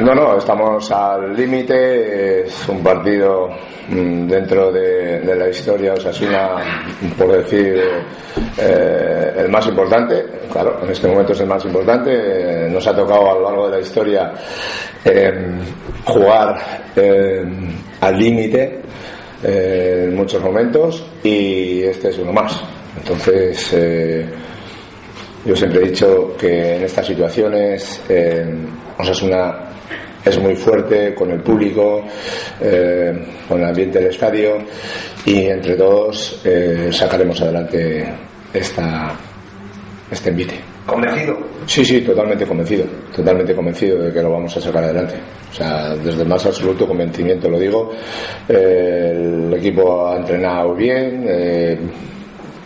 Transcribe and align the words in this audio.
No, 0.00 0.14
no, 0.14 0.36
estamos 0.36 0.90
al 0.92 1.34
límite. 1.34 2.46
Es 2.46 2.68
un 2.68 2.82
partido 2.82 3.48
mm, 3.88 4.28
dentro 4.28 4.70
de, 4.70 5.22
la 5.24 5.48
historia 5.48 5.94
Osasuna, 5.94 6.50
por 7.16 7.32
decir, 7.32 7.82
eh, 8.58 9.32
el 9.38 9.48
más 9.48 9.66
importante. 9.66 10.24
Claro, 10.52 10.78
en 10.82 10.90
este 10.90 11.08
momento 11.08 11.32
es 11.32 11.40
el 11.40 11.48
más 11.48 11.64
importante. 11.64 12.68
Nos 12.70 12.86
ha 12.86 12.94
tocado 12.94 13.30
a 13.30 13.34
lo 13.34 13.42
largo 13.42 13.68
de 13.68 13.76
la 13.76 13.82
historia 13.82 14.32
eh, 15.04 15.32
jugar 16.04 16.56
eh, 16.94 17.44
al 18.00 18.18
límite 18.18 18.80
en 19.42 20.14
muchos 20.14 20.42
momentos 20.42 21.04
y 21.24 21.82
este 21.82 22.10
es 22.10 22.18
uno 22.18 22.32
más. 22.32 22.62
Entonces, 22.96 23.74
yo 25.44 25.56
siempre 25.56 25.80
he 25.80 25.88
dicho 25.88 26.34
que 26.36 26.76
en 26.76 26.82
estas 26.82 27.06
situaciones 27.06 28.00
Osasuna 28.98 29.68
es 30.24 30.38
muy 30.40 30.54
fuerte 30.56 31.14
con 31.14 31.30
el 31.30 31.40
público, 31.40 32.02
eh, 32.60 33.12
con 33.48 33.60
el 33.60 33.66
ambiente 33.66 33.98
del 33.98 34.08
estadio 34.08 34.58
y 35.24 35.46
entre 35.46 35.74
todos 35.74 36.40
eh, 36.44 36.88
sacaremos 36.90 37.40
adelante 37.40 38.12
esta, 38.52 39.14
este 40.10 40.30
envite. 40.30 40.60
¿Convencido? 40.86 41.38
Sí, 41.66 41.84
sí, 41.84 42.00
totalmente 42.00 42.46
convencido, 42.46 42.84
totalmente 43.14 43.54
convencido 43.54 44.02
de 44.02 44.12
que 44.12 44.22
lo 44.22 44.32
vamos 44.32 44.56
a 44.56 44.60
sacar 44.60 44.84
adelante. 44.84 45.16
O 45.50 45.54
sea, 45.54 45.94
desde 45.96 46.22
el 46.22 46.28
más 46.28 46.44
absoluto 46.46 46.86
convencimiento 46.86 47.48
lo 47.48 47.58
digo. 47.58 47.90
Eh, 48.48 49.12
el 49.14 49.54
equipo 49.54 50.08
ha 50.08 50.16
entrenado 50.16 50.74
bien 50.74 51.26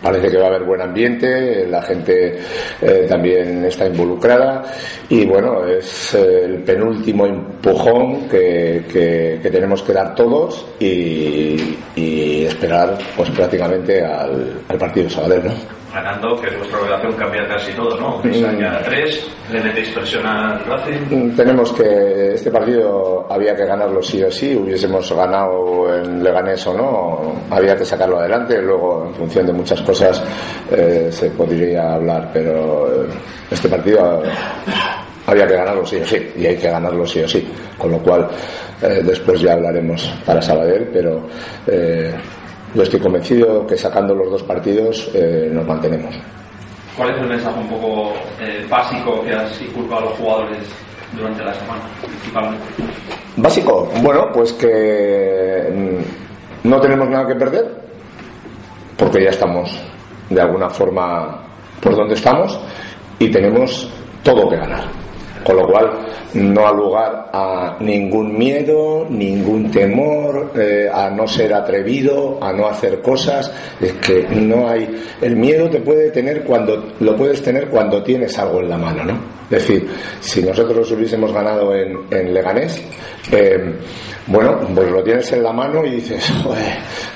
parece 0.03 0.29
que 0.29 0.37
va 0.37 0.45
a 0.45 0.47
haber 0.49 0.63
buen 0.63 0.81
ambiente, 0.81 1.65
la 1.65 1.81
gente 1.81 2.37
eh, 2.81 3.05
también 3.07 3.63
está 3.65 3.87
involucrada 3.87 4.63
y 5.07 5.25
bueno, 5.25 5.65
es 5.65 6.13
el 6.13 6.61
penúltimo 6.63 7.25
empujón 7.25 8.27
que, 8.27 9.39
tenemos 9.41 9.81
que 9.81 9.93
dar 9.93 10.13
todos 10.13 10.65
y, 10.79 12.43
esperar 12.43 12.97
pues 13.15 13.29
prácticamente 13.31 14.03
al, 14.03 14.77
partido 14.77 15.05
de 15.05 15.09
Sabadell, 15.09 15.45
¿no? 15.45 15.82
Ganando, 15.93 16.41
que 16.41 16.47
es 16.47 16.57
vuestra 16.57 16.79
obligación 16.79 17.13
cambiar 17.13 17.47
casi 17.47 17.71
todo, 17.73 17.95
¿no? 17.97 18.17
Mm. 18.17 18.83
tres, 18.83 19.27
le 19.51 19.61
metéis 19.61 19.89
presión 19.89 20.25
al 20.25 20.59
Racing. 20.65 21.01
Mm, 21.09 21.35
tenemos 21.35 21.71
que, 21.73 22.33
este 22.33 22.49
partido 22.49 23.25
había 23.29 23.55
que 23.55 23.65
ganarlo 23.65 24.01
sí 24.01 24.23
o 24.23 24.31
sí, 24.31 24.55
hubiésemos 24.55 25.11
ganado 25.13 25.95
en 25.95 26.23
Leganés 26.23 26.65
o 26.67 26.73
no, 26.73 27.55
había 27.55 27.77
que 27.77 27.85
sacarlo 27.85 28.19
adelante, 28.19 28.61
luego 28.61 29.05
en 29.07 29.13
función 29.13 29.45
de 29.45 29.53
muchas 29.53 29.81
cosas 29.81 30.23
eh, 30.71 31.09
se 31.11 31.29
podría 31.31 31.93
hablar, 31.93 32.29
pero 32.33 33.03
eh, 33.03 33.07
este 33.51 33.69
partido 33.69 34.23
había 35.27 35.47
que 35.47 35.55
ganarlo 35.55 35.85
sí 35.85 35.97
o 35.97 36.05
sí, 36.05 36.31
y 36.37 36.45
hay 36.45 36.57
que 36.57 36.69
ganarlo 36.69 37.05
sí 37.05 37.21
o 37.21 37.27
sí, 37.27 37.47
con 37.77 37.91
lo 37.91 37.99
cual 37.99 38.27
eh, 38.81 39.01
después 39.03 39.39
ya 39.39 39.53
hablaremos 39.53 40.11
para 40.25 40.41
Sabadell, 40.41 40.89
pero 40.91 41.27
yo 42.73 42.83
estoy 42.83 42.99
convencido 42.99 43.65
que 43.67 43.77
sacando 43.77 44.15
los 44.15 44.31
dos 44.31 44.43
partidos 44.43 45.09
eh, 45.13 45.49
nos 45.51 45.65
mantenemos. 45.65 46.15
¿Cuál 46.97 47.11
es 47.11 47.21
el 47.21 47.27
mensaje 47.27 47.59
un 47.59 47.67
poco 47.67 48.13
eh, 48.39 48.65
básico 48.69 49.23
que 49.23 49.33
has 49.33 49.61
inculcado 49.61 50.01
a 50.01 50.05
los 50.05 50.13
jugadores 50.13 50.67
durante 51.15 51.43
la 51.43 51.53
semana, 51.53 51.81
principalmente? 52.05 52.63
Básico, 53.37 53.89
bueno, 54.01 54.27
pues 54.33 54.53
que 54.53 55.69
mm, 55.73 56.67
no 56.69 56.79
tenemos 56.79 57.09
nada 57.09 57.27
que 57.27 57.35
perder, 57.35 57.65
porque 58.97 59.23
ya 59.23 59.29
estamos 59.29 59.79
de 60.29 60.41
alguna 60.41 60.69
forma 60.69 61.43
por 61.81 61.95
donde 61.95 62.15
estamos 62.15 62.59
y 63.19 63.29
tenemos 63.29 63.89
todo 64.23 64.49
que 64.49 64.55
ganar. 64.55 65.02
Con 65.43 65.57
lo 65.57 65.67
cual 65.67 65.91
no 66.35 66.67
ha 66.67 66.71
lugar 66.71 67.29
a 67.33 67.77
ningún 67.79 68.37
miedo, 68.37 69.05
ningún 69.09 69.69
temor, 69.71 70.51
eh, 70.55 70.89
a 70.91 71.09
no 71.09 71.27
ser 71.27 71.53
atrevido, 71.53 72.37
a 72.41 72.53
no 72.53 72.67
hacer 72.67 73.01
cosas. 73.01 73.51
Es 73.81 73.93
que 73.93 74.23
no 74.35 74.69
hay. 74.69 74.89
El 75.21 75.35
miedo 75.35 75.69
te 75.69 75.79
puede 75.81 76.11
tener 76.11 76.43
cuando 76.43 76.93
lo 76.99 77.15
puedes 77.15 77.41
tener 77.41 77.67
cuando 77.67 78.01
tienes 78.03 78.37
algo 78.39 78.61
en 78.61 78.69
la 78.69 78.77
mano, 78.77 79.03
¿no? 79.03 79.42
Es 79.53 79.67
decir, 79.67 79.87
si 80.19 80.41
nosotros 80.41 80.91
hubiésemos 80.91 81.31
ganado 81.31 81.75
en, 81.75 82.33
Leganés, 82.33 82.81
eh, 83.31 83.75
bueno, 84.25 84.61
pues 84.73 84.89
lo 84.89 85.03
tienes 85.03 85.31
en 85.31 85.43
la 85.43 85.53
mano 85.53 85.85
y 85.85 85.91
dices, 85.91 86.27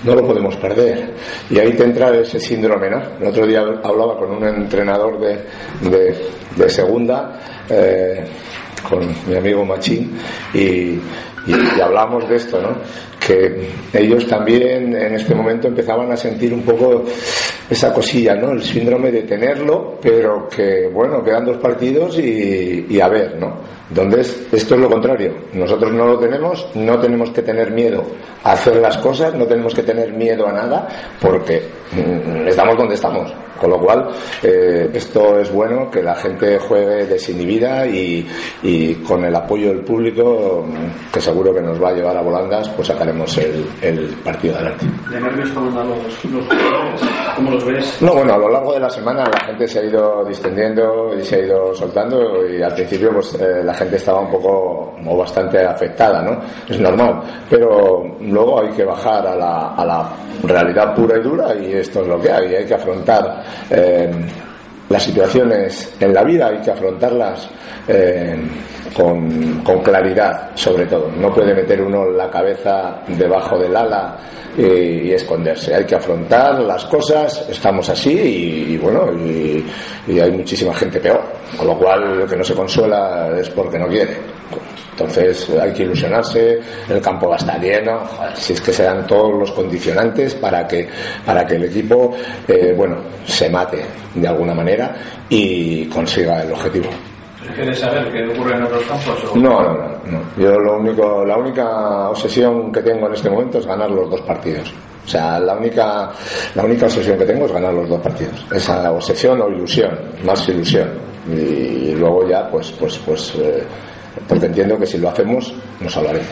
no 0.03 0.13
lo 0.13 0.27
podemos 0.27 0.55
perder. 0.57 1.13
Y 1.49 1.57
ahí 1.57 1.73
te 1.73 1.83
entra 1.83 2.15
ese 2.15 2.39
síndrome, 2.39 2.91
¿no? 2.91 3.01
El 3.19 3.27
otro 3.27 3.47
día 3.47 3.61
hablaba 3.83 4.19
con 4.19 4.35
un 4.35 4.43
entrenador 4.47 5.19
de, 5.19 6.69
segunda, 6.69 7.39
eh, 7.69 8.23
con 8.87 9.07
mi 9.27 9.35
amigo 9.35 9.65
Machín, 9.65 10.15
y, 10.53 10.59
y, 10.59 11.81
hablamos 11.81 12.29
de 12.29 12.35
esto, 12.35 12.61
¿no? 12.61 12.77
Que 13.27 13.67
ellos 13.93 14.25
también 14.25 14.95
en 14.95 15.15
este 15.15 15.35
momento 15.35 15.67
empezaban 15.67 16.09
a 16.11 16.15
sentir 16.15 16.53
un 16.53 16.61
poco 16.61 17.03
esa 17.69 17.93
cosilla, 17.93 18.35
¿no? 18.35 18.51
El 18.51 18.63
síndrome 18.63 19.11
de 19.11 19.23
tenerlo, 19.23 19.97
pero 20.01 20.47
que, 20.47 20.87
bueno, 20.87 21.21
quedan 21.21 21.45
dos 21.45 21.57
partidos 21.57 22.17
y, 22.17 22.99
a 23.01 23.09
ver, 23.09 23.35
¿no? 23.37 23.57
Entonces, 23.89 24.47
esto 24.51 24.75
es 24.75 24.81
lo 24.81 24.89
contrario. 24.89 25.33
Nosotros 25.53 25.91
no 25.93 26.07
lo 26.07 26.19
tenemos, 26.19 26.67
no 26.75 26.97
tenemos 26.99 27.31
que 27.31 27.41
tener 27.41 27.71
miedo 27.71 28.03
a 28.43 28.53
hacer 28.53 28.77
las 28.77 28.97
cosas, 28.97 29.33
no 29.33 29.45
tenemos 29.45 29.73
que 29.73 29.83
tener 29.83 30.13
miedo 30.13 30.47
a 30.47 30.53
nada, 30.53 30.87
porque 31.21 31.61
mm, 31.91 32.47
estamos 32.47 32.77
donde 32.77 32.95
estamos. 32.95 33.33
Con 33.57 33.71
lo 33.71 33.79
cual, 33.79 34.09
eh, 34.43 34.89
esto 34.93 35.39
es 35.39 35.51
bueno, 35.51 35.89
que 35.89 36.01
la 36.01 36.15
gente 36.15 36.57
juegue 36.59 37.05
desinhibida 37.05 37.85
y, 37.85 38.27
y 38.63 38.95
con 38.95 39.23
el 39.25 39.35
apoyo 39.35 39.69
del 39.69 39.81
público, 39.81 40.65
que 41.11 41.19
seguro 41.19 41.53
que 41.53 41.61
nos 41.61 41.81
va 41.81 41.89
a 41.89 41.93
llevar 41.93 42.17
a 42.17 42.21
volandas, 42.21 42.69
pues 42.69 42.87
sacaremos 42.87 43.37
el, 43.37 43.65
el 43.81 43.99
partido 44.23 44.55
adelante. 44.55 44.85
¿De 45.09 45.19
nervios 45.19 45.49
los, 45.53 45.73
los? 45.73 46.45
¿Cómo 47.35 47.51
los 47.51 47.65
ves? 47.65 47.97
No, 48.01 48.13
bueno, 48.13 48.33
a 48.33 48.37
lo 48.37 48.49
largo 48.49 48.73
de 48.73 48.79
la 48.79 48.89
semana 48.89 49.23
la 49.29 49.39
gente 49.45 49.67
se 49.67 49.79
ha 49.79 49.83
ido 49.83 50.23
distendiendo 50.25 51.13
y 51.17 51.23
se 51.23 51.35
ha 51.35 51.39
ido 51.39 51.73
soltando 51.75 52.47
y 52.47 52.61
al 52.61 52.73
principio 52.73 53.11
pues 53.13 53.33
eh, 53.35 53.63
la 53.63 53.73
gente 53.73 53.95
estaba 53.97 54.21
un 54.21 54.31
poco 54.31 54.93
o 55.05 55.17
bastante 55.17 55.65
afectada, 55.65 56.21
¿no? 56.21 56.39
Es 56.67 56.79
normal, 56.79 57.21
pero 57.49 58.03
luego 58.21 58.61
hay 58.61 58.69
que 58.69 58.83
bajar 58.83 59.25
a 59.27 59.35
la, 59.35 59.75
a 59.75 59.85
la 59.85 60.09
realidad 60.43 60.95
pura 60.95 61.17
y 61.17 61.21
dura 61.21 61.55
y 61.55 61.73
esto 61.73 62.01
es 62.01 62.07
lo 62.07 62.19
que 62.19 62.31
hay, 62.31 62.55
hay 62.55 62.65
que 62.65 62.73
afrontar 62.73 63.43
eh, 63.69 64.09
las 64.89 65.03
situaciones 65.03 65.93
en 65.99 66.13
la 66.13 66.23
vida 66.23 66.47
hay 66.47 66.61
que 66.61 66.71
afrontarlas 66.71 67.49
eh, 67.87 68.37
con, 68.95 69.61
claridad, 69.83 70.51
sobre 70.55 70.85
todo. 70.85 71.11
No 71.11 71.33
puede 71.33 71.53
meter 71.53 71.81
uno 71.81 72.05
la 72.11 72.29
cabeza 72.29 73.01
debajo 73.07 73.57
del 73.59 73.75
ala 73.75 74.17
y, 74.57 75.11
esconderse. 75.11 75.75
Hay 75.75 75.85
que 75.85 75.95
afrontar 75.95 76.61
las 76.61 76.85
cosas, 76.85 77.47
estamos 77.49 77.89
así 77.89 78.11
y, 78.11 78.77
bueno, 78.77 79.11
y, 79.13 79.65
hay 80.19 80.31
muchísima 80.31 80.73
gente 80.73 80.99
peor. 80.99 81.21
Con 81.57 81.67
lo 81.67 81.77
cual, 81.77 82.19
lo 82.19 82.27
que 82.27 82.37
no 82.37 82.43
se 82.43 82.53
consuela 82.53 83.29
es 83.37 83.49
porque 83.49 83.77
no 83.77 83.87
quiere. 83.87 84.17
Entonces 84.97 85.47
hay 85.61 85.71
que 85.73 85.83
ilusionarse, 85.83 86.59
el 86.89 86.99
campo 86.99 87.29
va 87.29 87.35
a 87.35 87.37
estar 87.37 87.61
lleno, 87.61 88.01
si 88.33 88.53
es 88.53 88.61
que 88.61 88.73
se 88.73 88.81
dan 88.81 89.05
todos 89.05 89.31
los 89.31 89.51
condicionantes 89.51 90.33
para 90.33 90.67
que, 90.67 90.89
para 91.23 91.45
que 91.45 91.55
el 91.55 91.65
equipo 91.65 92.15
eh, 92.47 92.73
bueno, 92.75 92.97
se 93.23 93.47
mate 93.47 93.85
de 94.15 94.27
alguna 94.27 94.55
manera 94.55 94.95
y 95.29 95.85
consiga 95.85 96.41
el 96.41 96.51
objetivo. 96.51 96.89
¿Quieres 97.55 97.77
saber 97.77 98.11
qué 98.11 98.25
ocurre 98.27 98.55
en 98.55 98.63
otros 98.63 98.83
campos? 98.85 99.35
No, 99.35 99.61
no, 99.61 99.73
no, 100.05 100.21
Yo 100.35 100.59
lo 100.59 100.79
único, 100.79 101.23
la 101.23 101.37
única 101.37 102.09
obsesión 102.09 102.71
que 102.71 102.81
tengo 102.81 103.05
en 103.05 103.13
este 103.13 103.29
momento 103.29 103.59
es 103.59 103.67
ganar 103.67 103.91
los 103.91 104.09
dos 104.09 104.21
partidos. 104.21 104.73
O 105.05 105.07
sea, 105.07 105.39
la 105.39 105.55
única, 105.55 106.11
la 106.55 106.63
única 106.65 106.87
obsesión 106.87 107.19
que 107.19 107.25
tengo 107.25 107.45
es 107.45 107.51
ganar 107.51 107.71
los 107.71 107.87
dos 107.87 108.01
partidos. 108.01 108.45
Esa 108.51 108.91
obsesión 108.91 109.39
o 109.41 109.47
ilusión, 109.49 109.95
más 110.25 110.49
ilusión. 110.49 110.89
Y 111.31 111.93
luego 111.93 112.27
ya, 112.27 112.49
pues, 112.49 112.71
pues, 112.71 112.97
pues, 113.05 113.35
eh, 113.35 113.63
porque 114.27 114.45
entiendo 114.45 114.77
que 114.77 114.85
si 114.85 114.97
lo 114.97 115.09
hacemos 115.09 115.53
nos 115.79 115.95
hablaremos. 115.97 116.27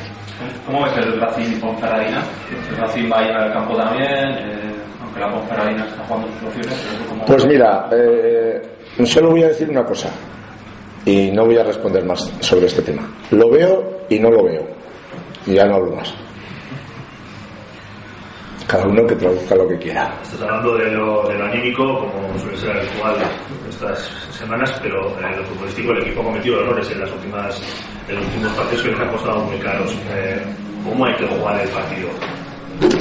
¿Cómo 0.65 0.83
ves 0.83 0.97
el 0.97 1.19
Racing 1.19 1.59
con 1.59 1.77
Ferradina? 1.77 2.23
¿El 2.69 2.77
Racing 2.77 3.11
va 3.11 3.19
a 3.19 3.23
ir 3.23 3.31
al 3.31 3.53
campo 3.53 3.75
también? 3.75 4.09
Eh, 4.09 4.75
aunque 5.01 5.19
la 5.19 5.41
Ferradina 5.41 5.85
está 5.85 6.03
jugando 6.03 6.27
sus 6.27 6.47
opciones. 6.47 6.87
Pues 7.25 7.45
mira, 7.45 7.89
eh, 7.91 8.61
solo 9.05 9.31
voy 9.31 9.43
a 9.43 9.47
decir 9.47 9.69
una 9.69 9.83
cosa 9.83 10.09
y 11.05 11.31
no 11.31 11.45
voy 11.45 11.57
a 11.57 11.63
responder 11.63 12.03
más 12.05 12.31
sobre 12.39 12.65
este 12.67 12.81
tema. 12.81 13.07
Lo 13.31 13.49
veo 13.49 14.01
y 14.09 14.19
no 14.19 14.29
lo 14.29 14.43
veo. 14.43 14.67
Y 15.45 15.53
ya 15.53 15.65
no 15.65 15.75
hablo 15.75 15.95
más 15.95 16.13
cada 18.67 18.87
uno 18.87 19.05
que 19.05 19.15
traduzca 19.15 19.55
lo 19.55 19.67
que 19.67 19.77
quiera. 19.77 20.13
Estás 20.23 20.41
hablando 20.41 20.75
de 20.75 20.91
lo, 20.91 21.27
de 21.27 21.37
lo 21.37 21.45
anímico, 21.45 22.11
como 22.11 22.39
suele 22.39 22.57
ser 22.57 22.77
habitual 22.77 23.15
estas 23.75 24.09
semanas, 24.37 24.73
pero 24.81 25.17
en 25.19 25.25
eh, 25.25 25.37
lo 25.37 25.43
futbolístico 25.43 25.91
el 25.91 26.03
equipo 26.03 26.21
ha 26.21 26.25
cometido 26.25 26.61
errores 26.61 26.89
en 26.91 26.99
las 27.01 27.11
últimas 27.11 27.61
en 28.07 28.15
los 28.15 28.25
últimos 28.25 28.53
partidos 28.53 28.83
que 28.83 28.91
les 28.91 28.99
han 28.99 29.09
costado 29.09 29.39
muy 29.45 29.57
caros. 29.57 29.91
Eh, 30.15 30.41
¿Cómo 30.83 31.05
hay 31.05 31.15
que 31.15 31.27
jugar 31.27 31.61
el 31.61 31.69
partido? 31.69 32.09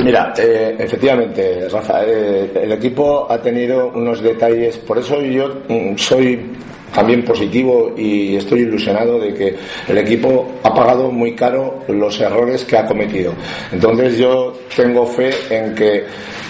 Mira, 0.02 0.32
eh, 0.38 0.76
efectivamente, 0.78 1.68
Rafa, 1.68 2.02
el 2.04 2.72
equipo 2.72 3.26
ha 3.30 3.38
tenido 3.38 3.88
unos 3.88 4.22
detalles, 4.22 4.78
por 4.78 4.98
eso 4.98 5.20
yo 5.20 5.62
mm, 5.68 5.96
soy 5.96 6.52
también 6.94 7.24
positivo 7.24 7.92
y 7.96 8.36
estoy 8.36 8.60
ilusionado 8.60 9.18
de 9.18 9.34
que 9.34 9.54
el 9.88 9.98
equipo 9.98 10.46
ha 10.62 10.72
pagado 10.72 11.10
muy 11.10 11.34
caro 11.34 11.80
los 11.88 12.20
errores 12.20 12.64
que 12.64 12.76
ha 12.76 12.86
cometido. 12.86 13.32
Entonces 13.72 14.16
yo 14.16 14.54
tengo 14.74 15.04
fe 15.06 15.30
en 15.50 15.74
que, 15.74 16.04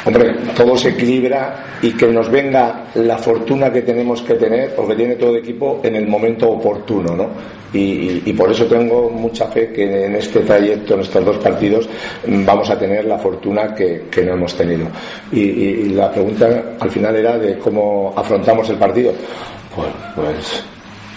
hombre, 0.05 0.35
todo 0.55 0.77
se 0.77 0.91
equilibra 0.91 1.79
y 1.81 1.93
que 1.93 2.07
nos 2.09 2.31
venga 2.31 2.87
la 2.95 3.19
fortuna 3.19 3.73
que 3.73 3.83
tenemos 3.83 4.23
que 4.23 4.35
tener, 4.35 4.75
porque 4.75 4.95
tiene 4.95 5.17
todo 5.17 5.31
el 5.31 5.39
equipo 5.39 5.81
en 5.83 5.97
el 5.97 6.07
momento 6.07 6.51
oportuno, 6.51 7.17
¿no? 7.17 7.29
Y, 7.75 8.33
por 8.35 8.53
eso 8.53 8.67
tengo 8.67 9.11
mucha 9.11 9.47
fe 9.49 9.73
que 9.73 10.07
en 10.07 10.15
este 10.15 10.41
trayecto, 10.41 10.95
en 10.95 11.01
estos 11.01 11.25
dos 11.25 11.39
partidos, 11.39 11.89
vamos 12.25 12.71
a 12.71 12.79
tener 12.79 13.05
la 13.05 13.19
fortuna 13.19 13.75
que, 13.75 14.05
no 14.25 14.35
hemos 14.35 14.55
tenido. 14.55 14.87
Y, 15.33 15.89
la 15.89 16.11
pregunta 16.13 16.77
al 16.79 16.91
final 16.91 17.17
era 17.17 17.37
de 17.37 17.59
cómo 17.59 18.15
afrontamos 18.17 18.71
el 18.71 18.77
partido. 18.77 19.13
Pues, 19.75 19.89
pues 20.15 20.65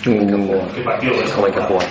¿Qué 0.04 0.82
partido 0.82 1.14
es? 1.16 1.32
¿Cómo 1.32 1.48
hay 1.48 1.52
que 1.52 1.62
jugar? 1.62 1.88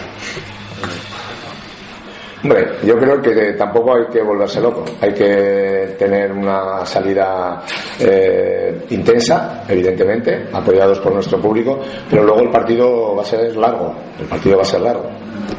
Hombre, 2.42 2.66
yo 2.84 2.96
creo 2.96 3.20
que 3.20 3.52
tampoco 3.54 3.96
hay 3.96 4.06
que 4.12 4.22
volverse 4.22 4.60
loco. 4.60 4.84
Hay 5.00 5.12
que 5.12 5.96
tener 5.98 6.30
una 6.32 6.84
salida 6.86 7.62
eh, 7.98 8.86
intensa, 8.90 9.64
evidentemente, 9.68 10.46
apoyados 10.52 11.00
por 11.00 11.12
nuestro 11.12 11.40
público, 11.40 11.80
pero 12.08 12.22
luego 12.24 12.42
el 12.42 12.50
partido 12.50 13.16
va 13.16 13.22
a 13.22 13.24
ser 13.24 13.56
largo. 13.56 13.94
El 14.20 14.26
partido 14.26 14.56
va 14.56 14.62
a 14.62 14.66
ser 14.66 14.80
largo. 14.80 15.10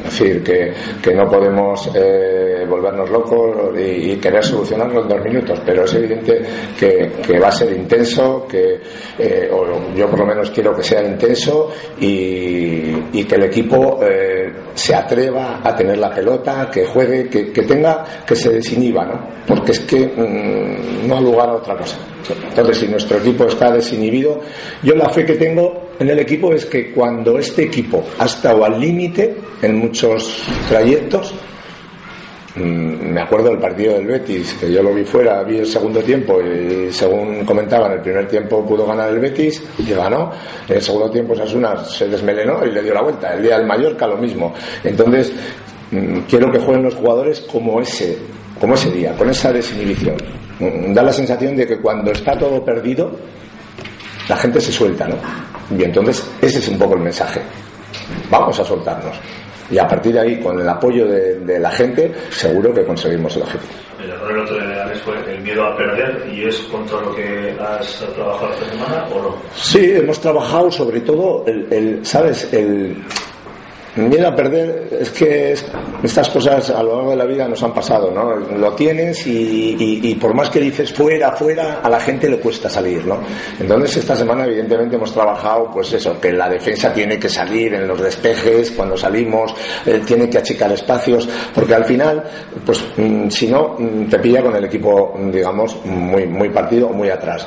Es 0.04 0.18
decir, 0.18 0.42
que, 0.42 0.72
que 1.02 1.14
no 1.14 1.28
podemos 1.28 1.90
eh, 1.94 2.64
volvernos 2.68 3.10
locos 3.10 3.78
y, 3.78 4.16
querer 4.16 4.44
solucionarlo 4.44 5.02
en 5.02 5.08
dos 5.08 5.20
minutos, 5.22 5.60
pero 5.64 5.84
es 5.84 5.94
evidente 5.94 6.42
que, 6.78 7.12
que 7.24 7.38
va 7.38 7.48
a 7.48 7.52
ser 7.52 7.72
intenso, 7.72 8.46
que 8.48 8.80
eh, 9.18 9.50
yo 9.94 10.10
por 10.10 10.18
lo 10.18 10.26
menos 10.26 10.50
quiero 10.50 10.74
que 10.74 10.82
sea 10.82 11.02
intenso 11.02 11.70
y, 12.00 12.94
y 13.12 13.24
que 13.24 13.34
el 13.36 13.44
equipo 13.44 14.00
eh, 14.02 14.52
se 14.74 14.94
atreva 14.94 15.60
a 15.62 15.74
tener 15.74 15.98
la 15.98 16.12
pelota, 16.12 16.68
que 16.72 16.84
juegue, 16.86 17.28
que, 17.28 17.52
que 17.52 17.62
tenga, 17.62 18.04
que 18.26 18.34
se 18.34 18.50
desinhiba, 18.50 19.04
¿no? 19.04 19.28
Porque 19.46 19.72
es 19.72 19.80
que 19.80 20.06
mm, 20.06 21.06
no 21.06 21.16
ha 21.16 21.20
lugar 21.20 21.48
a 21.50 21.54
otra 21.54 21.76
cosa. 21.76 21.96
Entonces, 22.48 22.78
si 22.78 22.88
nuestro 22.88 23.18
equipo 23.18 23.46
está 23.46 23.70
desinhibido, 23.70 24.40
yo 24.82 24.94
la 24.94 25.08
fe 25.08 25.24
que 25.24 25.34
tengo 25.34 25.87
en 25.98 26.08
el 26.08 26.18
equipo 26.20 26.52
es 26.52 26.66
que 26.66 26.92
cuando 26.92 27.38
este 27.38 27.64
equipo 27.64 28.04
ha 28.18 28.26
estado 28.26 28.64
al 28.64 28.80
límite 28.80 29.36
en 29.60 29.78
muchos 29.78 30.44
trayectos, 30.68 31.34
mm, 32.54 33.12
me 33.12 33.20
acuerdo 33.20 33.50
del 33.50 33.58
partido 33.58 33.94
del 33.94 34.06
Betis, 34.06 34.54
que 34.60 34.70
yo 34.70 34.80
lo 34.82 34.94
vi 34.94 35.04
fuera, 35.04 35.42
vi 35.42 35.58
el 35.58 35.66
segundo 35.66 36.00
tiempo 36.00 36.40
y 36.40 36.92
según 36.92 37.44
comentaban, 37.44 37.92
el 37.92 38.00
primer 38.00 38.28
tiempo 38.28 38.64
pudo 38.64 38.86
ganar 38.86 39.10
el 39.10 39.18
Betis 39.18 39.60
y 39.78 39.90
ganó. 39.92 40.30
En 40.68 40.76
el 40.76 40.82
segundo 40.82 41.10
tiempo 41.10 41.34
Sasuna 41.34 41.84
se 41.84 42.06
desmelenó 42.06 42.64
y 42.64 42.70
le 42.70 42.82
dio 42.82 42.94
la 42.94 43.02
vuelta. 43.02 43.34
El 43.34 43.42
día 43.42 43.58
del 43.58 43.66
Mallorca 43.66 44.06
lo 44.06 44.18
mismo. 44.18 44.54
Entonces, 44.84 45.32
mm, 45.90 46.20
quiero 46.28 46.50
que 46.52 46.60
jueguen 46.60 46.84
los 46.84 46.94
jugadores 46.94 47.40
como 47.40 47.80
ese, 47.80 48.18
como 48.60 48.74
ese 48.74 48.90
día, 48.92 49.14
con 49.16 49.28
esa 49.30 49.52
desinhibición. 49.52 50.16
Mm, 50.60 50.92
da 50.92 51.02
la 51.02 51.12
sensación 51.12 51.56
de 51.56 51.66
que 51.66 51.80
cuando 51.80 52.12
está 52.12 52.38
todo 52.38 52.64
perdido, 52.64 53.10
la 54.28 54.36
gente 54.36 54.60
se 54.60 54.72
suelta, 54.72 55.06
¿no? 55.08 55.16
Y 55.76 55.84
entonces 55.84 56.24
ese 56.40 56.58
es 56.58 56.68
un 56.68 56.78
poco 56.78 56.94
el 56.94 57.00
mensaje. 57.00 57.40
Vamos 58.30 58.58
a 58.58 58.64
soltarnos. 58.64 59.16
Y 59.70 59.78
a 59.78 59.86
partir 59.86 60.14
de 60.14 60.20
ahí, 60.20 60.40
con 60.40 60.58
el 60.58 60.68
apoyo 60.68 61.06
de, 61.06 61.58
la 61.58 61.70
gente, 61.70 62.12
seguro 62.30 62.72
que 62.72 62.84
conseguimos 62.84 63.36
el 63.36 63.42
objetivo. 63.42 63.72
El 64.02 64.10
error 64.10 64.38
otro 64.38 64.56
día 64.56 64.90
fue 65.04 65.34
el 65.34 65.42
miedo 65.42 65.64
a 65.64 65.76
perder 65.76 66.26
y 66.32 66.44
es 66.44 66.56
contra 66.70 67.00
lo 67.00 67.14
que 67.14 67.54
has 67.60 68.04
trabajado 68.14 68.52
esta 68.52 68.70
semana 68.70 69.06
o 69.12 69.22
no? 69.22 69.36
Sí, 69.54 69.92
hemos 69.92 70.20
trabajado 70.20 70.70
sobre 70.70 71.00
todo 71.00 71.44
el, 71.46 71.66
el 71.70 72.06
¿sabes? 72.06 72.50
El, 72.52 72.96
miedo 73.98 74.28
a 74.28 74.34
perder 74.34 74.88
es 75.00 75.10
que 75.10 75.54
estas 76.02 76.28
cosas 76.30 76.70
a 76.70 76.82
lo 76.82 76.96
largo 76.96 77.10
de 77.10 77.16
la 77.16 77.24
vida 77.24 77.48
nos 77.48 77.62
han 77.62 77.72
pasado, 77.72 78.10
¿no? 78.10 78.36
Lo 78.36 78.72
tienes 78.72 79.26
y, 79.26 80.14
por 80.20 80.34
más 80.34 80.50
que 80.50 80.60
dices 80.60 80.92
fuera, 80.92 81.32
fuera, 81.32 81.80
a 81.82 81.88
la 81.88 82.00
gente 82.00 82.28
le 82.28 82.38
cuesta 82.38 82.68
salir, 82.68 83.04
¿no? 83.04 83.18
Entonces 83.58 83.96
esta 83.98 84.14
semana 84.14 84.44
evidentemente 84.44 84.96
hemos 84.96 85.12
trabajado, 85.12 85.70
pues 85.72 85.92
eso, 85.92 86.20
que 86.20 86.32
la 86.32 86.48
defensa 86.48 86.92
tiene 86.92 87.18
que 87.18 87.28
salir 87.28 87.74
en 87.74 87.88
los 87.88 88.00
despejes, 88.00 88.70
cuando 88.70 88.96
salimos, 88.96 89.54
eh, 89.84 90.00
tiene 90.06 90.28
que 90.30 90.38
achicar 90.38 90.70
espacios, 90.72 91.28
porque 91.54 91.74
al 91.74 91.84
final, 91.84 92.22
pues 92.64 92.84
mm, 92.96 93.28
si 93.28 93.48
no, 93.48 93.76
mm, 93.78 94.08
te 94.08 94.18
pilla 94.18 94.42
con 94.42 94.54
el 94.54 94.64
equipo, 94.64 95.14
digamos, 95.32 95.76
muy, 95.84 96.26
muy 96.26 96.50
partido, 96.50 96.88
muy 96.90 97.10
atrás. 97.10 97.46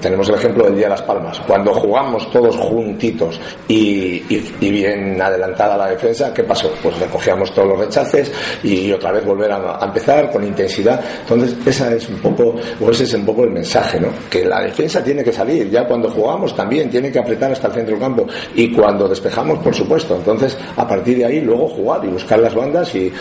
Tenemos 0.00 0.28
el 0.28 0.36
ejemplo 0.36 0.64
del 0.64 0.76
Día 0.76 0.86
de 0.86 0.90
las 0.90 1.02
Palmas. 1.02 1.40
Cuando 1.46 1.72
jugamos 1.74 2.30
todos 2.30 2.56
juntitos 2.56 3.40
y 3.68 4.20
bien 4.60 5.20
adelantados, 5.20 5.67
a 5.74 5.76
la 5.76 5.90
defensa, 5.90 6.32
¿qué 6.32 6.44
pasó? 6.44 6.72
Pues 6.82 6.98
recogíamos 6.98 7.52
todos 7.52 7.68
los 7.68 7.78
rechaces 7.78 8.30
y 8.62 8.92
otra 8.92 9.12
vez 9.12 9.24
volver 9.24 9.52
a, 9.52 9.78
empezar 9.82 10.30
con 10.30 10.44
intensidad. 10.44 11.00
Entonces, 11.20 11.56
esa 11.66 11.94
es 11.94 12.08
un 12.08 12.16
poco, 12.18 12.54
o 12.80 12.90
ese 12.90 13.04
es 13.04 13.14
un 13.14 13.24
poco 13.24 13.44
el 13.44 13.50
mensaje, 13.50 14.00
¿no? 14.00 14.08
Que 14.30 14.44
la 14.44 14.62
defensa 14.62 15.02
tiene 15.02 15.24
que 15.24 15.32
salir, 15.32 15.70
ya 15.70 15.86
cuando 15.86 16.10
jugamos 16.10 16.54
también 16.54 16.90
tiene 16.90 17.10
que 17.10 17.18
apretar 17.18 17.52
hasta 17.52 17.68
el 17.68 17.74
centro 17.74 17.94
del 17.94 18.02
campo 18.02 18.26
y 18.54 18.72
cuando 18.72 19.08
despejamos, 19.08 19.58
por 19.60 19.74
supuesto. 19.74 20.16
Entonces, 20.16 20.56
a 20.76 20.86
partir 20.86 21.18
de 21.18 21.24
ahí, 21.26 21.40
luego 21.40 21.68
jugar 21.68 22.04
y 22.04 22.08
buscar 22.08 22.38
las 22.38 22.54
bandas 22.54 22.94
y, 22.94 23.12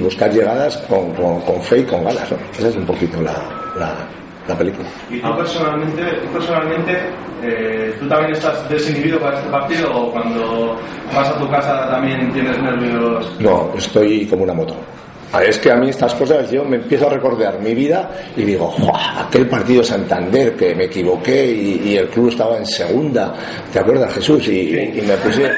buscar 0.00 0.32
llegadas 0.32 0.76
con, 0.88 1.62
fe 1.62 1.80
y 1.80 1.84
con 1.84 2.04
ganas, 2.04 2.30
¿no? 2.30 2.38
Esa 2.58 2.68
es 2.68 2.76
un 2.76 2.86
poquito 2.86 3.20
la 3.20 4.20
película. 4.56 4.88
¿Y 5.10 5.20
tú 5.20 5.36
personalmente, 5.36 6.02
personalmente 6.32 6.98
eh, 7.42 7.94
tú 7.98 8.08
también 8.08 8.32
estás 8.32 8.68
desinhibido 8.68 9.18
para 9.18 9.38
este 9.38 9.50
partido 9.50 9.90
o 9.94 10.10
cuando 10.12 10.76
vas 11.14 11.28
a 11.28 11.38
tu 11.38 11.48
casa 11.48 11.88
también 11.90 12.32
tienes 12.32 12.60
nervios? 12.62 13.36
No, 13.40 13.70
estoy 13.76 14.26
como 14.26 14.44
una 14.44 14.54
moto. 14.54 14.74
Es 15.38 15.58
que 15.58 15.70
a 15.70 15.76
mí 15.76 15.88
estas 15.90 16.12
cosas 16.14 16.50
yo 16.50 16.64
me 16.64 16.76
empiezo 16.76 17.06
a 17.06 17.10
recordar 17.10 17.60
mi 17.60 17.72
vida 17.72 18.10
y 18.36 18.42
digo, 18.42 18.74
aquel 19.16 19.46
partido 19.46 19.84
Santander 19.84 20.56
que 20.56 20.74
me 20.74 20.84
equivoqué 20.84 21.46
y, 21.46 21.96
el 21.96 22.08
club 22.08 22.30
estaba 22.30 22.56
en 22.56 22.66
segunda, 22.66 23.34
¿te 23.72 23.78
acuerdas 23.78 24.12
Jesús? 24.14 24.48
Y, 24.48 25.02
me 25.06 25.16
pusieron, 25.16 25.56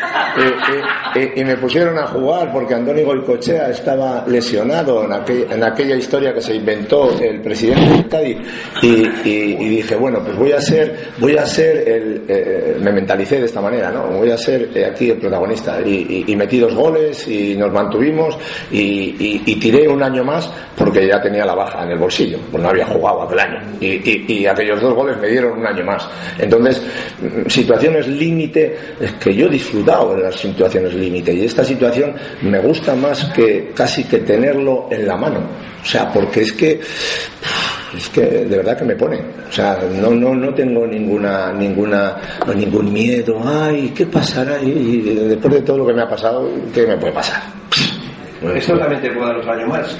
y, 1.35 1.45
me 1.45 1.57
pusieron 1.57 1.99
a 1.99 2.07
jugar 2.07 2.53
porque 2.53 2.75
Andoni 2.75 3.03
Goicochea 3.03 3.71
estaba 3.71 4.25
lesionado 4.27 5.05
en, 5.05 5.63
aquella 5.65 5.97
historia 5.97 6.35
que 6.35 6.43
se 6.43 6.55
inventó 6.57 7.11
el 7.19 7.41
presidente 7.41 7.97
de 7.97 8.09
Cádiz 8.09 8.39
y, 8.83 9.69
dije, 9.69 9.97
bueno, 9.97 10.23
pues 10.23 10.37
voy 10.37 10.53
a 10.53 10.61
ser, 10.61 11.13
voy 11.19 11.37
a 11.39 11.47
ser 11.47 11.89
el, 11.89 12.25
eh, 12.29 12.77
me 12.79 12.93
mentalicé 12.93 13.41
de 13.41 13.47
esta 13.47 13.63
manera, 13.63 13.91
¿no? 13.91 14.09
Voy 14.09 14.31
a 14.31 14.37
ser 14.37 14.69
eh, 14.75 14.85
aquí 14.85 15.11
el 15.11 15.17
protagonista 15.17 15.81
y, 15.81 16.37
metí 16.37 16.59
dos 16.59 16.75
goles 16.75 17.29
y 17.29 17.55
nos 17.57 17.73
mantuvimos 17.73 18.37
y 18.71 19.62
tiré 19.63 19.87
un 19.87 20.03
año 20.03 20.25
más 20.25 20.51
porque 20.77 21.07
ya 21.07 21.23
tenía 21.23 21.47
la 21.47 21.55
baja 21.55 21.85
en 21.85 21.93
el 21.93 21.99
bolsillo, 21.99 22.37
pues 22.51 22.61
no 22.61 22.71
había 22.71 22.85
jugado 22.85 23.23
aquel 23.23 23.39
año. 23.39 23.61
Y, 23.81 24.45
aquellos 24.45 24.81
dos 24.81 24.93
goles 24.93 25.17
me 25.19 25.29
dieron 25.29 25.61
un 25.61 25.65
año 25.65 25.85
más. 25.85 26.05
Entonces, 26.37 26.83
mm, 27.21 27.49
situaciones 27.49 28.09
límite, 28.09 28.77
es 29.01 29.13
que 29.13 29.33
yo 29.33 29.47
he 29.47 29.51
disfrutado 29.51 30.17
de 30.17 30.23
las 30.23 30.35
situaciones 30.35 30.93
límite 30.95 31.33
y 31.33 31.45
esta 31.45 31.63
situación 31.63 32.13
me 32.43 32.59
gusta 32.59 32.97
más 32.97 33.25
que 33.27 33.71
casi 33.73 34.03
que 34.03 34.19
tenerlo 34.19 34.89
en 34.91 35.07
la 35.07 35.17
mano. 35.17 35.39
O 35.81 35.87
sea, 35.87 36.13
porque 36.13 36.41
es 36.41 36.53
que 36.53 36.81
es 37.97 38.09
que 38.09 38.23
de 38.23 38.57
verdad 38.57 38.77
que 38.77 38.85
me 38.85 38.97
pone. 38.97 39.21
O 39.49 39.53
sea, 39.53 39.79
no, 40.01 40.11
no, 40.11 40.35
no 40.35 40.53
tengo 40.53 40.85
ninguna, 40.89 41.53
ninguna, 41.53 42.17
ningún 42.53 42.93
miedo. 42.93 43.41
Ay, 43.45 43.93
¿qué 43.95 44.07
pasará? 44.07 44.61
Y 44.61 45.03
después 45.29 45.55
de 45.55 45.63
todo 45.63 45.79
lo 45.79 45.87
que 45.87 45.93
me 45.93 46.03
ha 46.03 46.09
pasado, 46.09 46.49
¿qué 46.75 46.85
me 46.85 46.97
puede 46.97 47.13
pasar? 47.13 47.63
Esto 48.55 48.79
también 48.79 49.01
te 49.01 49.11
puede 49.11 49.27
dar 49.27 49.37
otro 49.37 49.53
año 49.53 49.67
más. 49.69 49.97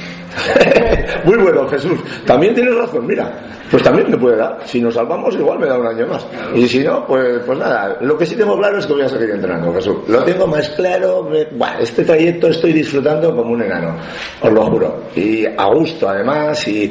Muy 1.25 1.37
bueno, 1.37 1.69
Jesús. 1.69 1.99
También 2.27 2.55
tienes 2.55 2.75
razón, 2.75 3.07
mira. 3.07 3.31
Pues 3.73 3.83
también 3.83 4.11
me 4.11 4.17
puede 4.17 4.37
dar. 4.37 4.61
Si 4.65 4.81
nos 4.81 4.95
salvamos, 4.95 5.35
igual 5.35 5.59
me 5.59 5.67
da 5.67 5.79
un 5.79 5.87
año 5.87 6.07
más. 6.07 6.25
Y 6.55 6.69
si 6.69 6.81
no, 6.81 7.05
pues, 7.07 7.41
pues 7.45 7.59
nada. 7.59 7.97
Lo 8.03 8.17
que 8.17 8.27
sí 8.27 8.37
tengo 8.37 8.57
claro 8.57 8.79
es 8.79 8.87
que 8.87 8.93
voy 8.93 9.03
a 9.03 9.09
seguir 9.09 9.31
entrenando, 9.31 9.73
Jesús. 9.73 9.97
Lo 10.09 10.23
tengo 10.23 10.47
más 10.47 10.69
claro. 10.71 11.23
Bueno, 11.23 11.79
este 11.81 12.05
trayecto 12.05 12.49
estoy 12.49 12.73
disfrutando 12.73 13.35
como 13.35 13.53
un 13.53 13.63
enano. 13.63 13.97
Os 14.41 14.53
lo 14.53 14.65
juro. 14.67 15.05
Y 15.17 15.45
a 15.47 15.65
gusto, 15.75 16.09
además, 16.09 16.69
y 16.69 16.91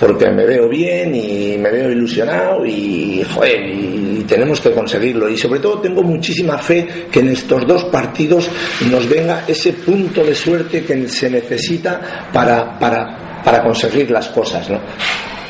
porque 0.00 0.30
me 0.30 0.44
veo 0.44 0.68
bien 0.68 1.14
y 1.14 1.56
me 1.58 1.70
veo 1.70 1.90
ilusionado 1.90 2.64
y, 2.64 3.24
joder, 3.34 3.66
y 3.66 4.24
tenemos 4.26 4.60
que 4.60 4.72
conseguirlo. 4.72 5.28
Y 5.28 5.36
sobre 5.36 5.60
todo 5.60 5.80
tengo 5.80 6.02
muchísima 6.02 6.58
fe 6.58 7.06
que 7.10 7.20
en 7.20 7.28
estos 7.28 7.66
dos 7.66 7.84
partidos 7.84 8.48
nos 8.90 9.08
venga 9.08 9.44
ese 9.46 9.74
punto 9.74 10.24
de 10.24 10.34
suerte 10.34 10.82
que 10.82 11.08
se 11.08 11.30
necesita 11.30 12.00
para 12.32 12.72
para, 12.78 13.62
conseguir 13.62 14.10
las 14.10 14.28
cosas, 14.28 14.68
¿no? 14.70 14.80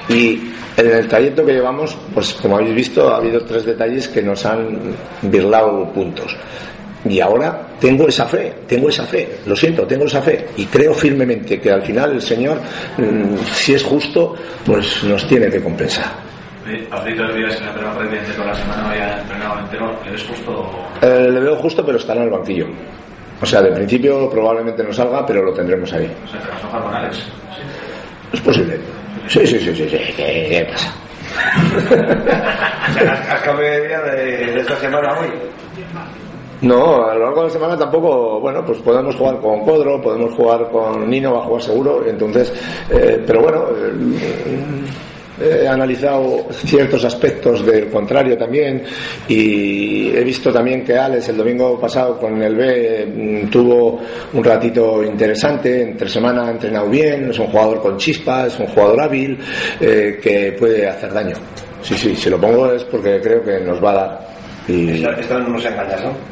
Y 0.08 0.51
en 0.76 0.90
el 0.90 1.08
trayecto 1.08 1.44
que 1.44 1.52
llevamos, 1.52 1.96
pues 2.14 2.34
como 2.34 2.56
habéis 2.56 2.74
visto, 2.74 3.12
ha 3.12 3.16
habido 3.16 3.40
tres 3.44 3.64
detalles 3.64 4.08
que 4.08 4.22
nos 4.22 4.44
han 4.46 4.94
birlado 5.22 5.92
puntos. 5.92 6.36
Y 7.04 7.20
ahora 7.20 7.66
tengo 7.80 8.06
esa 8.06 8.26
fe, 8.26 8.54
tengo 8.66 8.88
esa 8.88 9.04
fe, 9.04 9.28
lo 9.46 9.56
siento, 9.56 9.84
tengo 9.86 10.04
esa 10.04 10.22
fe. 10.22 10.46
Y 10.56 10.66
creo 10.66 10.94
firmemente 10.94 11.60
que 11.60 11.70
al 11.70 11.82
final 11.82 12.12
el 12.12 12.22
Señor, 12.22 12.58
mm, 12.96 13.36
si 13.52 13.74
es 13.74 13.82
justo, 13.82 14.34
pues 14.64 15.02
nos 15.04 15.26
tiene 15.26 15.50
que 15.50 15.60
compensar. 15.60 16.12
Pablito 16.88 17.26
días 17.34 17.56
en 17.56 17.66
la 17.66 17.74
prueba 17.74 17.94
prácticamente 17.96 18.32
toda 18.34 18.46
la 18.46 18.54
semana 18.54 18.90
había 18.90 19.20
entrenado 19.20 19.58
entero, 19.58 19.98
¿le 20.04 20.12
ves 20.12 20.22
justo? 20.22 20.70
Eh, 21.02 21.28
le 21.28 21.40
veo 21.40 21.56
justo, 21.56 21.84
pero 21.84 21.98
estará 21.98 22.20
en 22.20 22.26
el 22.26 22.32
banquillo. 22.32 22.66
O 23.40 23.46
sea, 23.46 23.60
de 23.60 23.72
principio 23.72 24.30
probablemente 24.30 24.84
no 24.84 24.92
salga, 24.92 25.26
pero 25.26 25.42
lo 25.42 25.52
tendremos 25.52 25.92
ahí. 25.92 26.08
O 26.24 26.28
sea, 26.28 26.40
que 26.40 26.50
vas 26.52 26.62
a 26.62 26.66
jugar 26.68 26.82
con 26.84 26.94
Alex. 26.94 27.16
Sí. 27.16 27.91
Es 28.32 28.40
posible. 28.40 28.78
Sí, 29.28 29.46
sí, 29.46 29.58
sí, 29.58 29.74
sí. 29.74 29.88
sí. 29.88 29.98
¿Qué, 30.16 30.66
pasa? 30.70 30.94
Has, 33.30 33.40
cambiado 33.42 33.74
de 33.74 33.88
día 33.88 34.00
de, 34.00 34.60
esta 34.60 34.76
semana 34.76 35.18
hoy. 35.18 35.28
No, 36.60 37.04
a 37.06 37.14
lo 37.14 37.24
largo 37.24 37.40
de 37.40 37.46
la 37.48 37.52
semana 37.52 37.76
tampoco, 37.76 38.38
bueno, 38.40 38.64
pues 38.64 38.78
podemos 38.80 39.16
jugar 39.16 39.38
con 39.40 39.64
Codro, 39.64 40.00
podemos 40.00 40.32
jugar 40.34 40.68
con 40.70 41.10
Nino, 41.10 41.32
va 41.34 41.40
a 41.40 41.46
jugar 41.46 41.62
seguro, 41.62 42.06
entonces, 42.06 42.52
eh, 42.88 43.20
pero 43.26 43.42
bueno, 43.42 43.64
eh, 43.70 44.84
he 45.42 45.68
analizado 45.68 46.46
ciertos 46.52 47.04
aspectos 47.04 47.64
del 47.64 47.88
contrario 47.88 48.36
también 48.36 48.82
y 49.28 50.08
he 50.08 50.24
visto 50.24 50.52
también 50.52 50.84
que 50.84 50.96
Alex 50.96 51.28
el 51.28 51.36
domingo 51.36 51.78
pasado 51.80 52.18
con 52.18 52.40
el 52.42 52.54
B 52.54 53.06
mm, 53.06 53.50
tuvo 53.50 54.00
un 54.32 54.44
ratito 54.44 55.02
interesante, 55.02 55.82
entre 55.82 56.08
semana 56.08 56.46
ha 56.46 56.50
entrenado 56.50 56.88
bien, 56.88 57.30
es 57.30 57.38
un 57.38 57.46
jugador 57.46 57.80
con 57.80 57.96
chispa, 57.96 58.46
es 58.46 58.58
un 58.58 58.66
jugador 58.66 59.00
hábil 59.02 59.38
eh, 59.80 60.18
que 60.22 60.52
puede 60.58 60.88
hacer 60.88 61.12
daño. 61.12 61.36
Sí, 61.82 61.96
sí, 61.96 62.14
si 62.14 62.30
lo 62.30 62.40
pongo 62.40 62.72
es 62.72 62.84
porque 62.84 63.20
creo 63.20 63.42
que 63.42 63.58
nos 63.60 63.82
va 63.82 63.90
a 63.90 63.94
dar. 63.94 64.20
Y... 64.68 64.90
Esto, 64.90 65.10
esto 65.10 65.38
no 65.40 65.48
nos 65.48 65.64
engañas, 65.64 66.02
¿no? 66.04 66.31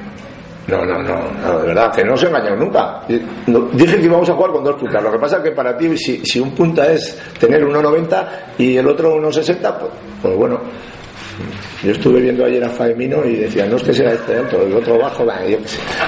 No, 0.70 0.84
no, 0.84 1.02
no, 1.02 1.32
no, 1.42 1.58
de 1.58 1.66
verdad, 1.66 1.92
que 1.92 2.04
no 2.04 2.16
se 2.16 2.26
engañó 2.26 2.54
nunca. 2.54 3.00
No, 3.46 3.60
Dije 3.72 3.98
que 3.98 4.04
íbamos 4.04 4.28
a 4.28 4.34
jugar 4.34 4.52
con 4.52 4.64
dos 4.64 4.76
puntas. 4.76 5.02
Lo 5.02 5.10
que 5.10 5.18
pasa 5.18 5.38
es 5.38 5.42
que 5.42 5.50
para 5.50 5.76
ti, 5.76 5.96
si, 5.96 6.24
si 6.24 6.38
un 6.38 6.54
punta 6.54 6.90
es 6.92 7.18
tener 7.38 7.64
1,90 7.64 8.26
y 8.58 8.76
el 8.76 8.86
otro 8.86 9.16
1,60, 9.16 9.78
pues, 9.78 9.92
pues 10.22 10.36
bueno. 10.36 10.60
Yo 11.82 11.92
estuve 11.92 12.20
viendo 12.20 12.44
ayer 12.44 12.62
a 12.62 12.68
Faemino 12.68 13.24
y 13.24 13.36
decía, 13.36 13.64
no 13.64 13.76
es 13.76 13.82
que 13.82 13.94
sea 13.94 14.12
este 14.12 14.36
alto, 14.36 14.60
el 14.60 14.74
otro 14.74 14.98
bajo, 14.98 15.24
bah, 15.24 15.42
yo. 15.46 15.56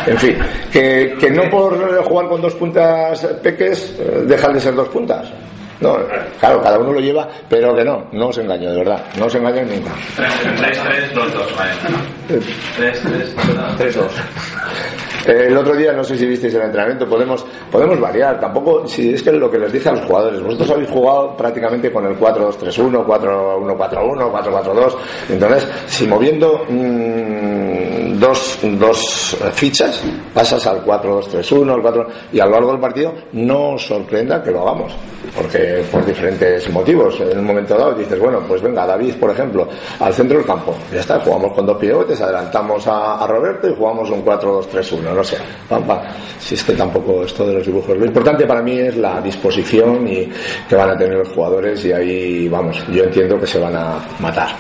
En 0.06 0.18
fin, 0.18 0.36
que, 0.70 1.14
que 1.18 1.30
no 1.30 1.48
por 1.48 2.04
jugar 2.04 2.28
con 2.28 2.42
dos 2.42 2.54
puntas 2.54 3.26
peques 3.42 3.96
eh, 3.98 4.24
dejan 4.26 4.52
de 4.52 4.60
ser 4.60 4.74
dos 4.74 4.88
puntas. 4.90 5.32
No, 5.82 5.98
claro, 6.38 6.62
cada 6.62 6.78
uno 6.78 6.92
lo 6.92 7.00
lleva, 7.00 7.28
pero 7.48 7.74
que 7.74 7.84
no, 7.84 8.06
no 8.12 8.28
os 8.28 8.38
engaño, 8.38 8.70
de 8.70 8.78
verdad, 8.78 9.02
no 9.18 9.26
os 9.26 9.34
engaño 9.34 9.62
nunca. 9.64 9.90
3-3, 10.16 11.12
2-2, 11.12 11.56
vale. 11.56 11.72
3-3, 12.78 13.34
3-2. 13.78 14.04
Eh, 14.04 14.10
El 15.26 15.56
otro 15.56 15.76
día, 15.76 15.92
no 15.92 16.02
sé 16.02 16.16
si 16.16 16.26
visteis 16.26 16.54
el 16.54 16.62
entrenamiento, 16.62 17.06
podemos, 17.06 17.44
podemos 17.70 18.00
variar. 18.00 18.40
Tampoco, 18.40 18.86
si 18.86 19.14
es 19.14 19.22
que 19.22 19.32
lo 19.32 19.50
que 19.50 19.58
les 19.58 19.72
dije 19.72 19.88
a 19.88 19.92
los 19.92 20.04
jugadores, 20.04 20.42
vosotros 20.42 20.70
habéis 20.70 20.90
jugado 20.90 21.36
prácticamente 21.36 21.92
con 21.92 22.06
el 22.06 22.18
4-2-3-1, 22.18 23.04
4-1-4-1, 23.06 24.32
4-4-2. 24.32 24.94
Entonces, 25.30 25.68
si 25.86 26.06
moviendo 26.06 26.64
mm, 26.68 28.18
dos, 28.18 28.58
dos 28.62 29.36
fichas, 29.52 30.02
pasas 30.34 30.66
al 30.66 30.84
4-2-3-1, 30.84 31.72
al 31.72 31.82
4, 31.82 32.06
y 32.32 32.40
a 32.40 32.46
lo 32.46 32.52
largo 32.52 32.72
del 32.72 32.80
partido, 32.80 33.14
no 33.32 33.74
os 33.74 33.86
sorprenda 33.86 34.42
que 34.42 34.50
lo 34.50 34.62
hagamos. 34.62 34.92
Porque 35.36 35.84
por 35.90 36.04
diferentes 36.04 36.68
motivos. 36.70 37.20
En 37.20 37.38
un 37.38 37.46
momento 37.46 37.76
dado 37.76 37.94
dices, 37.94 38.18
bueno, 38.18 38.40
pues 38.46 38.60
venga, 38.60 38.86
David, 38.86 39.14
por 39.14 39.30
ejemplo, 39.30 39.68
al 40.00 40.12
centro 40.12 40.38
del 40.38 40.46
campo. 40.46 40.74
Ya 40.92 41.00
está, 41.00 41.20
jugamos 41.20 41.52
con 41.54 41.64
dos 41.64 41.78
pivotes, 41.78 42.20
adelantamos 42.20 42.86
a, 42.86 43.22
a 43.22 43.26
Roberto 43.26 43.68
y 43.68 43.74
jugamos 43.74 44.10
un 44.10 44.24
4-2-3-1 44.24 45.11
no 45.12 45.24
sé, 45.24 45.36
si 46.38 46.54
es 46.54 46.64
que 46.64 46.72
tampoco 46.72 47.24
esto 47.24 47.46
de 47.46 47.54
los 47.54 47.66
dibujos. 47.66 47.96
Lo 47.96 48.06
importante 48.06 48.46
para 48.46 48.62
mí 48.62 48.78
es 48.78 48.96
la 48.96 49.20
disposición 49.20 50.06
y 50.06 50.28
que 50.68 50.74
van 50.74 50.90
a 50.90 50.96
tener 50.96 51.18
los 51.18 51.28
jugadores 51.28 51.84
y 51.84 51.92
ahí, 51.92 52.48
vamos, 52.48 52.84
yo 52.92 53.04
entiendo 53.04 53.38
que 53.38 53.46
se 53.46 53.58
van 53.58 53.76
a 53.76 53.98
matar. 54.20 54.50